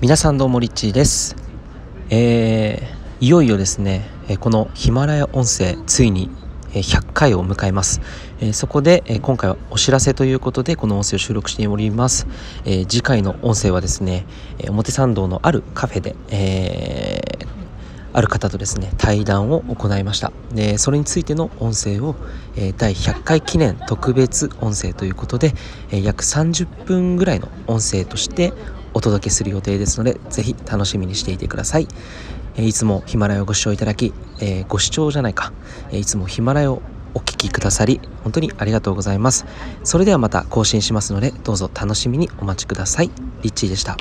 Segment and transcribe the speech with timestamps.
[0.00, 1.34] 皆さんどうもリッチーです、
[2.08, 6.30] えー、いよいよですねこのヒマラヤ音声ついに
[6.70, 8.00] 100回を迎えます、
[8.52, 12.28] そこで、今回はお知らせということでこの音声を収録しております、
[12.88, 14.24] 次回の音声はですね
[14.68, 17.20] 表参道のあるカフェで、え、
[18.12, 20.32] ある方とですね対談を行いました。
[20.52, 22.14] でそれについての音声を、
[22.56, 25.54] え第100回記念特別音声ということで、
[25.90, 28.52] え約30分ぐらいの音声として
[28.98, 31.86] お届けする予定ですので是非楽しみにしていてください、
[32.56, 35.52] えいつもヒマラヤをご視聴いただき、えご視聴じゃないか、
[35.92, 36.82] えいつもヒマラヤを
[37.14, 39.46] お聴きくださり本当にありがとうございます。
[39.84, 43.10] それではまた更新しますのでどうぞ楽しみにお待ちください。
[43.42, 43.96] リッチーでした。